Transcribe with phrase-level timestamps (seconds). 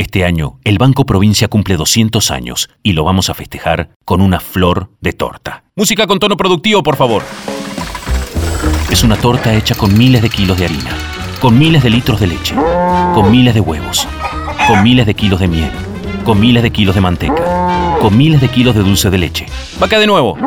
[0.00, 4.40] Este año, el Banco Provincia cumple 200 años y lo vamos a festejar con una
[4.40, 5.64] flor de torta.
[5.76, 7.22] Música con tono productivo, por favor.
[8.90, 10.96] Es una torta hecha con miles de kilos de harina,
[11.38, 12.54] con miles de litros de leche,
[13.12, 14.08] con miles de huevos,
[14.66, 15.70] con miles de kilos de miel,
[16.24, 19.46] con miles de kilos de manteca, con miles de kilos de dulce de leche.
[19.78, 20.38] Vaca de nuevo.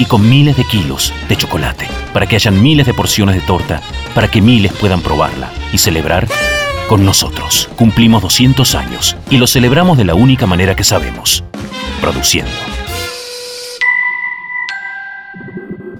[0.00, 3.80] Y con miles de kilos de chocolate, para que hayan miles de porciones de torta,
[4.16, 6.26] para que miles puedan probarla y celebrar
[6.88, 7.68] con nosotros.
[7.76, 11.44] Cumplimos 200 años y lo celebramos de la única manera que sabemos,
[12.00, 12.50] produciendo.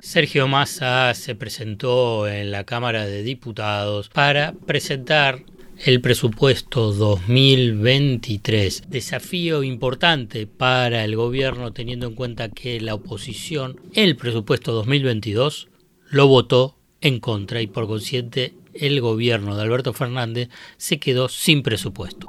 [0.00, 5.42] Sergio Massa se presentó en la Cámara de Diputados para presentar
[5.84, 8.84] el presupuesto 2023.
[8.88, 15.68] Desafío importante para el gobierno teniendo en cuenta que la oposición, el presupuesto 2022,
[16.10, 21.62] lo votó en contra y por consiguiente el gobierno de Alberto Fernández se quedó sin
[21.62, 22.28] presupuesto.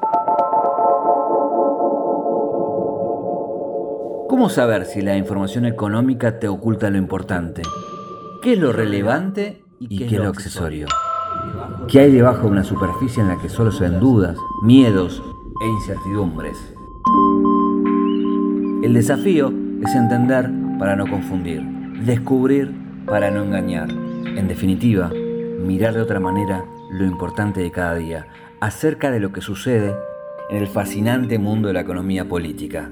[4.30, 7.62] ¿Cómo saber si la información económica te oculta lo importante?
[8.42, 10.88] ¿Qué es lo relevante y qué es lo accesorio?
[11.88, 15.22] ¿Qué hay debajo de una superficie en la que solo se ven dudas, miedos
[15.62, 16.58] e incertidumbres?
[18.84, 19.54] El desafío
[19.86, 21.62] es entender para no confundir,
[22.04, 22.74] descubrir
[23.06, 23.90] para no engañar.
[23.92, 25.12] En definitiva,
[25.64, 28.28] mirar de otra manera lo importante de cada día,
[28.60, 29.96] acerca de lo que sucede
[30.50, 32.92] en el fascinante mundo de la economía política.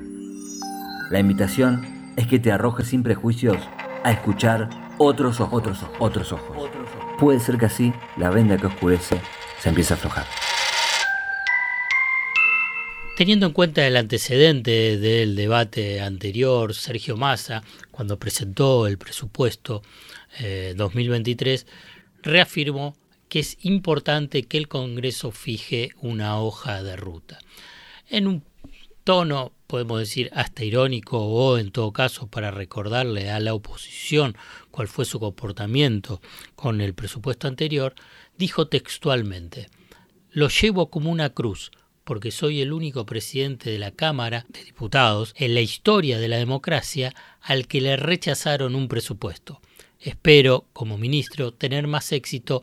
[1.09, 3.57] La invitación es que te arrojes sin prejuicios
[4.03, 7.15] a escuchar otros ojos, otros ojos, otros ojos.
[7.19, 9.21] Puede ser que así la venda que oscurece
[9.59, 10.25] se empiece a aflojar.
[13.17, 17.61] Teniendo en cuenta el antecedente del debate anterior, Sergio Massa,
[17.91, 19.83] cuando presentó el presupuesto
[20.75, 21.65] 2023, eh,
[22.21, 22.95] reafirmó
[23.29, 27.39] que es importante que el Congreso fije una hoja de ruta.
[28.09, 28.43] En un
[29.03, 34.35] tono, podemos decir, hasta irónico o en todo caso para recordarle a la oposición
[34.69, 36.21] cuál fue su comportamiento
[36.55, 37.95] con el presupuesto anterior,
[38.37, 39.69] dijo textualmente,
[40.31, 41.71] lo llevo como una cruz
[42.03, 46.37] porque soy el único presidente de la Cámara de Diputados en la historia de la
[46.37, 49.61] democracia al que le rechazaron un presupuesto.
[50.01, 52.61] Espero, como ministro, tener más éxito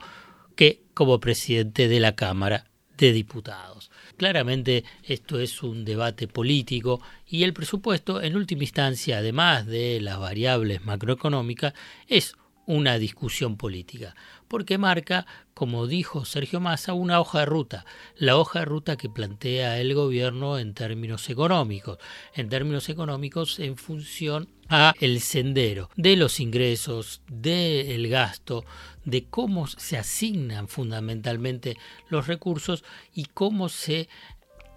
[0.56, 2.66] que como presidente de la Cámara
[2.96, 3.92] de Diputados.
[4.16, 10.18] Claramente esto es un debate político y el presupuesto, en última instancia, además de las
[10.18, 11.74] variables macroeconómicas,
[12.08, 12.34] es
[12.68, 14.14] una discusión política,
[14.46, 19.08] porque marca, como dijo Sergio Massa, una hoja de ruta, la hoja de ruta que
[19.08, 21.98] plantea el gobierno en términos económicos,
[22.34, 28.66] en términos económicos en función a el sendero de los ingresos, del gasto,
[29.06, 31.78] de cómo se asignan fundamentalmente
[32.10, 34.10] los recursos y cómo se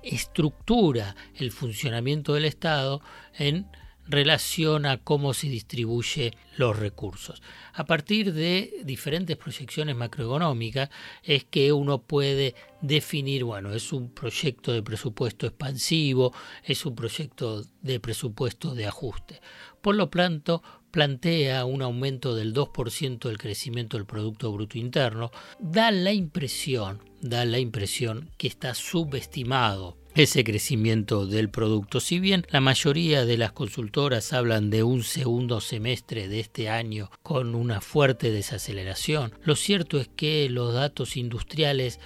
[0.02, 3.02] estructura el funcionamiento del Estado
[3.38, 3.68] en
[4.12, 7.42] relación a cómo se distribuye los recursos.
[7.74, 10.90] A partir de diferentes proyecciones macroeconómicas
[11.24, 16.34] es que uno puede definir, bueno, es un proyecto de presupuesto expansivo,
[16.64, 19.42] es un proyecto de presupuesto de ajuste.
[19.82, 20.62] Por lo tanto,
[20.92, 27.46] plantea un aumento del 2% del crecimiento del Producto Bruto Interno, da la impresión, da
[27.46, 32.00] la impresión que está subestimado ese crecimiento del producto.
[32.00, 37.10] Si bien la mayoría de las consultoras hablan de un segundo semestre de este año
[37.24, 42.00] con una fuerte desaceleración, lo cierto es que los datos industriales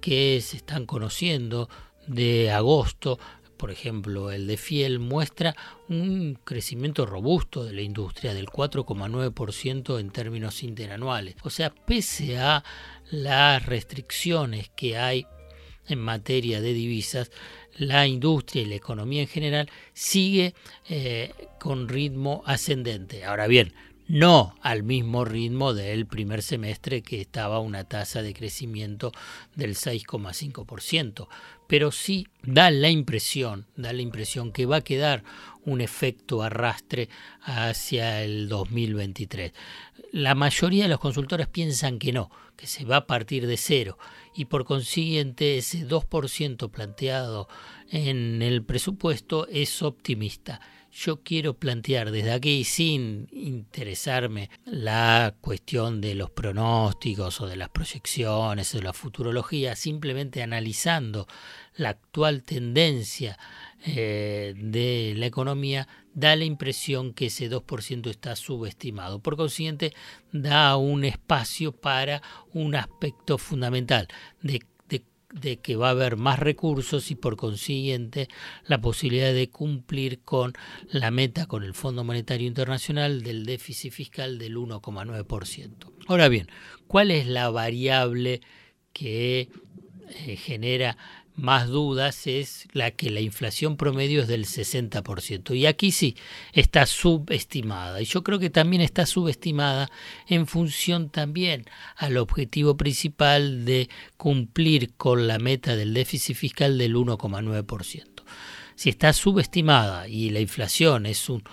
[0.00, 1.68] que se están conociendo
[2.06, 3.18] de agosto
[3.60, 5.54] por ejemplo, el de Fiel muestra
[5.90, 11.36] un crecimiento robusto de la industria del 4,9% en términos interanuales.
[11.42, 12.64] O sea, pese a
[13.10, 15.26] las restricciones que hay
[15.90, 17.30] en materia de divisas,
[17.76, 20.54] la industria y la economía en general sigue
[20.88, 23.24] eh, con ritmo ascendente.
[23.24, 23.72] Ahora bien,
[24.10, 29.12] no al mismo ritmo del primer semestre que estaba una tasa de crecimiento
[29.54, 31.28] del 6,5%,
[31.68, 35.22] pero sí da la impresión, da la impresión que va a quedar
[35.64, 37.08] un efecto arrastre
[37.42, 39.52] hacia el 2023.
[40.10, 43.96] La mayoría de los consultores piensan que no, que se va a partir de cero.
[44.34, 47.48] Y por consiguiente ese 2% planteado
[47.92, 50.60] en el presupuesto es optimista
[50.92, 57.68] yo quiero plantear desde aquí, sin interesarme la cuestión de los pronósticos o de las
[57.68, 61.26] proyecciones o de la futurología, simplemente analizando
[61.76, 63.38] la actual tendencia
[63.86, 69.20] eh, de la economía, da la impresión que ese 2% está subestimado.
[69.20, 69.94] Por consiguiente,
[70.32, 72.20] da un espacio para
[72.52, 74.08] un aspecto fundamental
[74.42, 74.62] de
[75.32, 78.28] de que va a haber más recursos y por consiguiente
[78.66, 80.52] la posibilidad de cumplir con
[80.88, 85.92] la meta con el Fondo Monetario Internacional del déficit fiscal del 1,9%.
[86.08, 86.48] Ahora bien,
[86.86, 88.40] ¿cuál es la variable
[88.92, 89.48] que
[90.26, 90.96] eh, genera
[91.36, 95.56] más dudas es la que la inflación promedio es del 60%.
[95.56, 96.16] Y aquí sí
[96.52, 98.00] está subestimada.
[98.02, 99.90] Y yo creo que también está subestimada
[100.26, 101.66] en función también
[101.96, 108.04] al objetivo principal de cumplir con la meta del déficit fiscal del 1,9%.
[108.74, 111.44] Si está subestimada y la inflación es un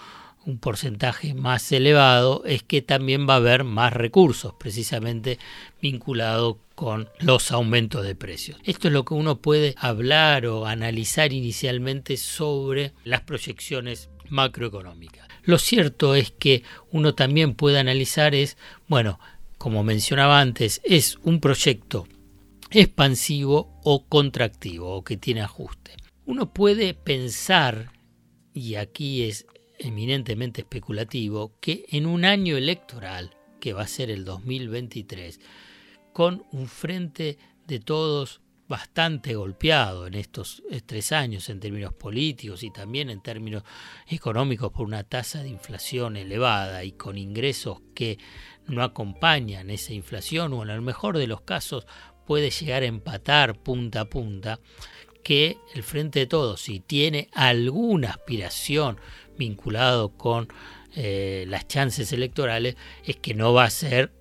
[0.47, 5.39] un porcentaje más elevado es que también va a haber más recursos, precisamente
[5.81, 8.57] vinculado con los aumentos de precios.
[8.63, 15.27] Esto es lo que uno puede hablar o analizar inicialmente sobre las proyecciones macroeconómicas.
[15.43, 18.57] Lo cierto es que uno también puede analizar es,
[18.87, 19.19] bueno,
[19.57, 22.07] como mencionaba antes, es un proyecto
[22.71, 25.91] expansivo o contractivo o que tiene ajuste.
[26.25, 27.91] Uno puede pensar,
[28.53, 29.45] y aquí es
[29.79, 35.39] eminentemente especulativo que en un año electoral, que va a ser el 2023,
[36.13, 42.71] con un frente de todos bastante golpeado en estos tres años en términos políticos y
[42.71, 43.63] también en términos
[44.07, 48.17] económicos por una tasa de inflación elevada y con ingresos que
[48.65, 51.87] no acompañan esa inflación o en el mejor de los casos
[52.25, 54.59] puede llegar a empatar punta a punta,
[55.23, 58.99] que el Frente de Todos, si tiene alguna aspiración
[59.37, 60.47] vinculado con
[60.95, 62.75] eh, las chances electorales
[63.05, 64.11] es que no va a ser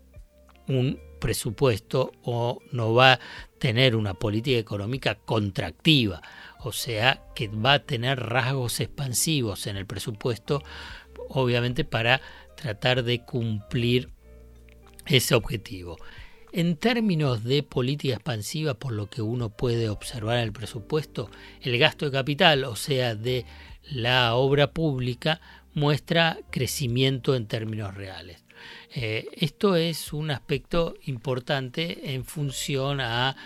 [0.69, 3.21] un presupuesto o no va a
[3.59, 6.21] tener una política económica contractiva,
[6.61, 10.63] o sea que va a tener rasgos expansivos en el presupuesto,
[11.29, 12.21] obviamente para
[12.57, 14.11] tratar de cumplir
[15.07, 15.97] ese objetivo.
[16.57, 21.31] En términos de política expansiva, por lo que uno puede observar en el presupuesto,
[21.61, 23.45] el gasto de capital, o sea, de
[23.83, 25.43] la obra pública
[25.75, 28.43] muestra crecimiento en términos reales.
[28.95, 33.37] Eh, esto es un aspecto importante en función a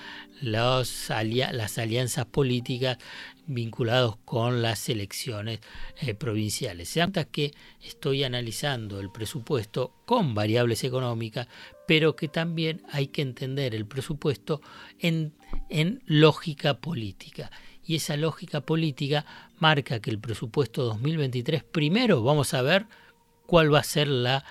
[0.41, 2.99] las alianzas políticas
[3.47, 5.61] vinculados con las elecciones
[6.01, 6.89] eh, provinciales.
[6.89, 7.53] Se que
[7.83, 11.49] estoy analizando el presupuesto con variables económicas,
[11.91, 14.63] pero que también hay que entender el presupuesto
[15.01, 15.35] en
[16.07, 17.51] lógica política.
[17.85, 19.27] Y esa lógica política
[19.59, 22.87] marca que el presupuesto 2023 primero vamos a ver
[23.45, 24.45] cuál va a ser la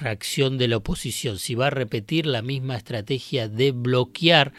[0.00, 4.54] reacción de la oposición, si va a repetir la misma estrategia de bloquear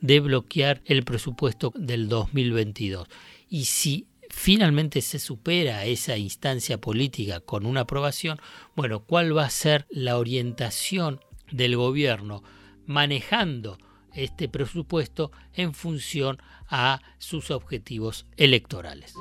[0.00, 3.06] de bloquear el presupuesto del 2022
[3.48, 8.40] y si finalmente se supera esa instancia política con una aprobación,
[8.74, 11.20] bueno, ¿cuál va a ser la orientación
[11.50, 12.42] del gobierno
[12.86, 13.78] manejando
[14.14, 19.14] este presupuesto en función a sus objetivos electorales.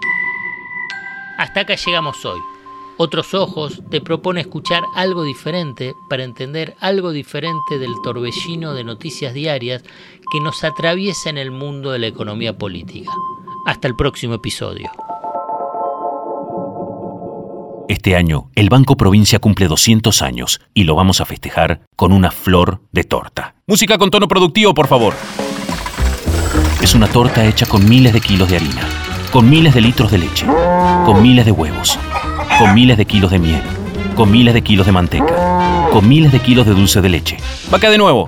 [1.37, 2.39] Hasta acá llegamos hoy.
[2.99, 9.35] Otros Ojos te propone escuchar algo diferente para entender algo diferente del torbellino de noticias
[9.35, 9.83] diarias
[10.31, 13.11] que nos atraviesa en el mundo de la economía política.
[13.67, 14.89] Hasta el próximo episodio.
[17.89, 22.31] Este año, el Banco Provincia cumple 200 años y lo vamos a festejar con una
[22.31, 23.55] flor de torta.
[23.65, 25.13] Música con tono productivo, por favor.
[26.81, 28.81] Es una torta hecha con miles de kilos de harina,
[29.31, 30.45] con miles de litros de leche,
[31.05, 31.97] con miles de huevos,
[32.59, 33.61] con miles de kilos de miel,
[34.17, 37.37] con miles de kilos de manteca, con miles de kilos de dulce de leche.
[37.71, 38.27] Vaca de nuevo.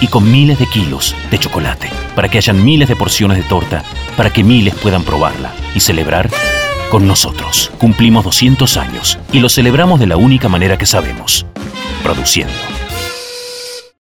[0.00, 3.84] Y con miles de kilos de chocolate, para que hayan miles de porciones de torta,
[4.16, 6.30] para que miles puedan probarla y celebrar
[6.90, 7.70] con nosotros.
[7.78, 11.46] Cumplimos 200 años y lo celebramos de la única manera que sabemos,
[12.02, 12.52] produciendo.